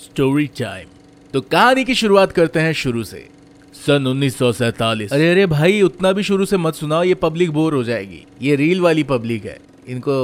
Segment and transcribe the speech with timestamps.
[0.00, 0.88] Story time
[1.32, 3.28] तो कहानी की शुरुआत करते हैं शुरू से।
[3.74, 7.82] सन उन्नीस अरे अरे भाई, उतना भी शुरू से मत सुनाओ, ये पब्लिक बोर हो
[7.84, 9.58] जाएगी। ये रील वाली पब्लिक है।
[9.88, 10.14] इनको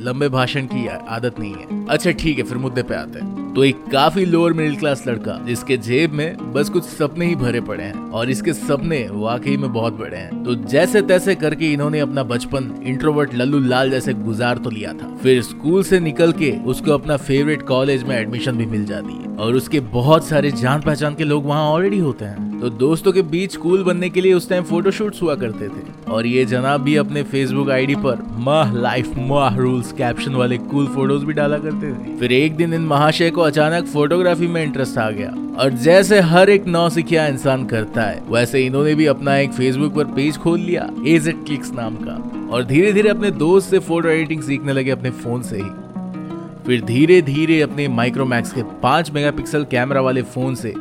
[0.00, 3.64] लंबे भाषण की आदत नहीं है। अच्छा ठीक है, फिर मुद्दे पे आते हैं। तो
[3.64, 7.84] एक काफ़ी लोअर मिडिल क्लास लड़का, जिसके जेब में बस कुछ सपने ही भरे पड़े
[7.84, 12.22] हैं और इसके सपने वाकई में बहुत बड़े हैं। तो जैसे तैसे करके इन्होंने अपना
[12.24, 16.92] बचपन इंट्रोवर्ट लल्लू लाल जैसे गुजार तो लिया था। फिर स्कूल से निकल के उसको
[16.92, 21.14] अपना फेवरेट कॉलेज में एडमिशन भी मिल जाती है और उसके बहुत सारे जान पहचान
[21.14, 24.48] के लोग वहाँ ऑलरेडी होते हैं। तो दोस्तों के बीच कूल बनने के लिए उस
[24.48, 29.10] टाइम फोटोशूट हुआ करते थे। और ये जनाब भी अपने फेसबुक आईडी पर my life
[29.18, 33.30] my rules caption वाले कूल फ़ोटोज़ भी डाला करते थे। फिर एक दिन इन महाशय
[33.38, 35.28] को अचानक फोटोग्राफी में इंटरेस्ट आ गया।
[35.58, 40.04] और जैसे हर एक नौसिखिया इंसान करता है, वैसे इन्होंने भी अपना एक फेसबुक पर
[40.04, 42.16] पेज खोल लिया एज एट क्लिक्स नाम का।
[42.52, 45.70] और धीरे धीरे अपने दोस्त से फ़ोटो एडिटिंग सीखने लगे अपने फ़ोन से ही।
[46.66, 50.74] फिर धीरे धीरे अपने माइक्रोमैक्स के पाँच मेगापिक्सल कैमरा वाले फ़ोन से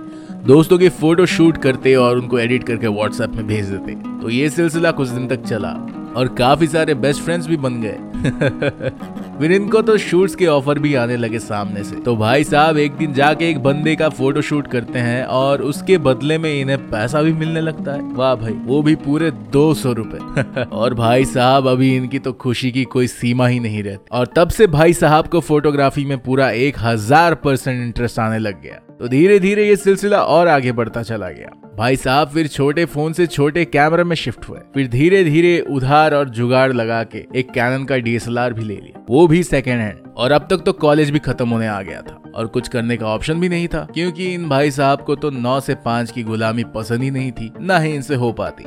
[0.45, 4.49] दोस्तों की फ़ोटो शूट करते और उनको एडिट करके व्हाट्सएप में भेज देते। तो ये
[4.49, 5.69] सिलसिला कुछ दिन तक चला
[6.17, 7.97] और काफ़ी सारे बेस्ट फ्रेंड्स भी बन गए।
[9.39, 12.91] फिर को तो शूट्स के ऑफ़र भी आने लगे सामने से। तो भाई साहब, एक
[12.91, 17.21] दिन जाके एक बंदे का फ़ोटो शूट करते हैं और उसके बदले में इन्हें पैसा
[17.21, 21.67] भी मिलने लगता है। वाह भाई, वो भी पूरे दो सौ रूपए। और भाई साहब,
[21.67, 25.27] अभी इनकी तो खुशी की कोई सीमा ही नहीं रहती। और तब से भाई साहब
[25.27, 29.75] को फोटोग्राफी में पूरा एक हज़ार परसेंट इंटरेस्ट आने लग गया। तो धीरे धीरे ये
[29.75, 34.15] सिलसिला और आगे बढ़ता चला गया। भाई साहब, फिर छोटे फ़ोन से छोटे कैमरे में
[34.15, 38.61] शिफ्ट हुए। फिर धीरे धीरे उधार और जुगाड़ लगा के एक कैनन का डीएसएलआर भी
[38.61, 41.81] ले लिया। वो भी सेकेंड हैंड और अब तक तो कॉलेज भी खत्म होने आ
[41.81, 45.15] गया था। और कुछ करने का ऑप्शन भी नहीं था। क्योंकि इन भाई साहब को
[45.15, 48.65] तो नौ से पाँच की गुलामी पसंद ही नहीं थी। ना ही इनसे हो पाती।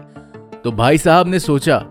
[0.65, 1.87] तो भाई साहब ने सोचा,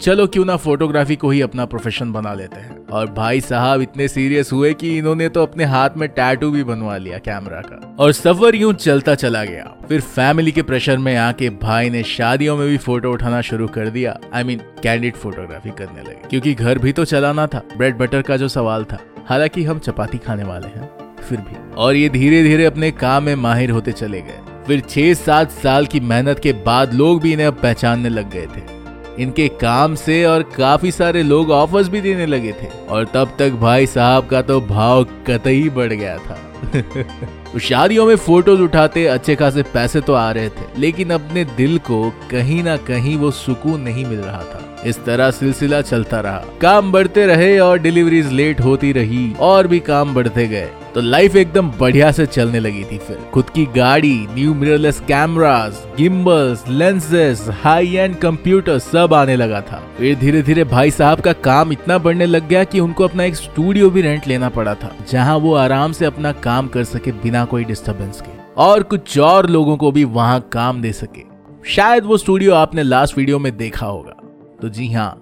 [0.00, 4.08] चलो क्यों ना फोटोग्राफी को ही अपना प्रोफेशन बना लेते हैं। और भाई साहब, इतने
[4.08, 8.12] सीरियस हुए कि इन्होंने तो अपने हाथ में टैटू भी बनवा लिया कैमरा का। और
[8.12, 12.68] सफ़र यूँ चलता चला गया। फिर फैमिली के प्रेशर में आके भाई ने शादियों में
[12.68, 16.92] भी फ़ोटो उठाना शुरू कर दिया। आई मीन कैंडिड फोटोग्राफी करने लगे। क्योंकि घर भी
[16.92, 20.90] तो चलाना था ब्रेड बटर का जो सवाल था। हालाँकि हम चपाती खाने वाले हैं,
[21.28, 25.14] फिर भी। और ये धीरे धीरे अपने काम में माहिर होते चले गए। फिर छह
[25.14, 28.81] सात साल की मेहनत के बाद लोग भी इन्हें अब पहचानने लग गए थे।
[29.18, 33.50] इनके काम से और काफ़ी सारे लोग ऑफर्स भी देने लगे थे। और तब तक
[33.50, 36.38] भाई साहब का तो भाव कतई बढ़ गया था।
[37.58, 42.10] शादियों में फ़ोटोज़ उठाते, अच्छे खासे पैसे तो आ रहे थे, लेकिन अपने दिल को
[42.30, 46.92] कहीं ना कहीं वो सुकून नहीं मिल रहा था। इस तरह सिलसिला चलता रहा। काम
[46.92, 51.70] बढ़ते रहे और डिलीवरीज लेट होती रही, और भी काम बढ़ते गए। तो लाइफ एकदम
[51.70, 57.94] बढ़िया से चलने लगी थी फिर। खुद की गाड़ी new mirrorless cameras gimbals lenses high
[57.94, 62.26] end computer सब आने लगा था। फिर धीरे धीरे भाई साहब का काम इतना बढ़ने
[62.26, 65.92] लग गया कि उनको अपना एक स्टूडियो भी रेंट लेना पड़ा था, जहाँ वो आराम
[65.92, 70.04] से अपना काम कर सके बिना कोई डिस्टर्बेंस के। और कुछ और लोगों को भी
[70.04, 71.22] वहाँ काम दे सके।
[71.66, 74.16] शायद वो स्टूडियो आपने लास्ट वीडियो में देखा होगा।
[74.62, 75.16] तो जी हाँ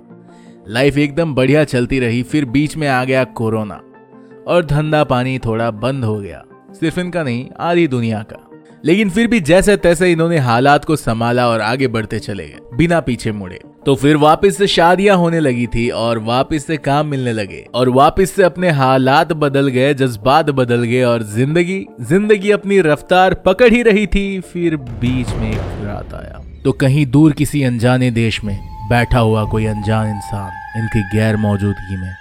[0.69, 3.81] लाइफ एकदम बढ़िया चलती रही, फिर बीच में आ गया कोरोना।
[4.51, 6.43] और धंधा पानी थोड़ा बंद हो गया,
[6.75, 8.47] सिर्फ़ इनका नहीं, आधी दुनिया का।
[8.85, 13.01] लेकिन फिर भी जैसे तैसे इन्होंने हालात को संभाला और आगे बढ़ते चले गए, बिना
[13.01, 17.33] पीछे मुड़े। तो फिर वापस से शादियाँ होने लगी थी और वापस से काम मिलने
[17.33, 22.81] लगे और वापस से अपने हालात बदल गए, जज्बात बदल गए और ज़िंदगी ज़िंदगी अपनी
[22.81, 27.63] रफ्तार पकड़ ही रही थी, फिर बीच में एक रात आया। तो कहीं दूर किसी
[27.63, 28.59] अनजाने देश में
[28.91, 32.13] बैठा हुआ कोई अनजान इंसान इनकी गैर मौजूदगी में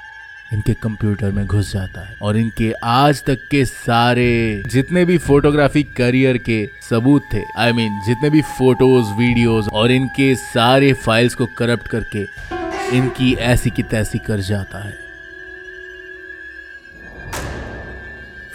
[0.53, 5.83] इनके कंप्यूटर में घुस जाता है और इनके आज तक के सारे जितने भी फोटोग्राफी
[5.83, 10.93] करियर के सबूत थे आई I मीन mean, जितने भी फ़ोटोज़ वीडियोस और इनके सारे
[10.93, 12.25] फाइल्स को करप्ट करके
[12.97, 14.97] इनकी ऐसी की तैसी कर जाता है।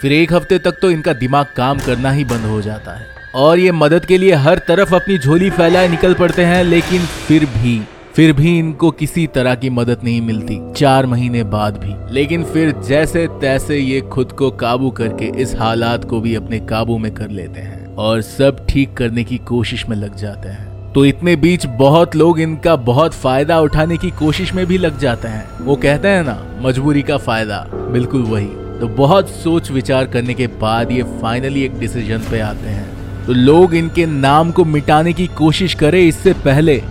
[0.01, 3.59] फिर एक हफ़्ते तक तो इनका दिमाग काम करना ही बंद हो जाता है। और
[3.59, 7.81] ये मदद के लिए हर तरफ़ अपनी झोली फैलाए निकल पड़ते हैं लेकिन फिर भी
[8.15, 12.71] फिर भी इनको किसी तरह की मदद नहीं मिलती, चार महीने बाद भी। लेकिन फिर
[12.87, 17.29] जैसे तैसे ये खुद को काबू करके इस हालात को भी अपने काबू में कर
[17.29, 21.65] लेते हैं और सब ठीक करने की कोशिश में लग जाते हैं। तो इतने बीच
[21.79, 26.07] बहुत लोग इनका बहुत फ़ायदा उठाने की कोशिश में भी लग जाते हैं। वो कहते
[26.07, 27.59] हैं ना, मजबूरी का फ़ायदा,
[27.91, 28.47] बिल्कुल वही।
[28.79, 33.33] तो बहुत सोच विचार करने के बाद ये फाइनली एक डिसीज़न पे आते हैं। तो
[33.33, 36.81] लोग इनके नाम को मिटाने की कोशिश करें, इससे पहले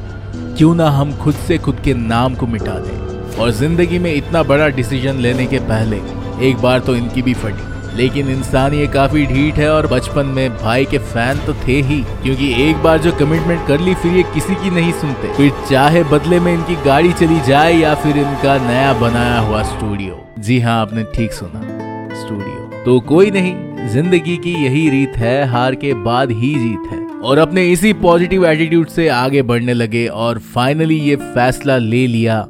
[0.59, 3.37] क्यों ना हम खुद से खुद के नाम को मिटा दें?
[3.37, 5.97] और ज़िंदगी में इतना बड़ा डिसीज़न लेने के पहले,
[6.49, 10.57] एक बार तो इनकी भी फटी। लेकिन इंसान ये काफ़ी ढीठ है और बचपन में
[10.57, 14.23] भाई के फ़ैन तो थे ही। क्योंकि एक बार जो कमिटमेंट कर ली, फिर ये
[14.35, 18.57] किसी की नहीं सुनते। फिर चाहे बदले में इनकी गाड़ी चली जाए या फिर इनका
[18.67, 21.61] नया बनाया हुआ स्टूडियो जी हाँ आपने ठीक सुना।
[22.17, 27.04] स्टूडियो तो कोई नहीं, ज़िंदगी की यही रीत है, हार के बाद ही जीत है।
[27.25, 32.47] और अपने इसी पॉजिटिव एटीट्यूड से आगे बढ़ने लगे और फाइनली ये फैसला ले लिया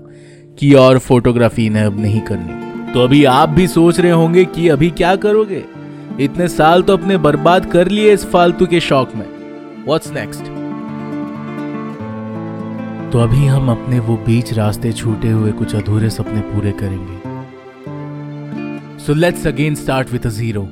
[0.59, 4.69] कि और फोटोग्राफी इन्हें अब नहीं करनी। तो अभी आप भी सोच रहे होंगे कि
[4.69, 5.63] अभी क्या करोगे?
[6.21, 9.27] इतने साल तो अपने बर्बाद कर लिए इस फालतू के शौक में।
[9.87, 10.53] व्हाट्स नेक्स्ट
[13.13, 17.19] तो अभी हम अपने वो बीच रास्ते छूटे हुए कुछ अधूरे सपने पूरे करेंगे।
[18.99, 20.69] So let's again start with a zero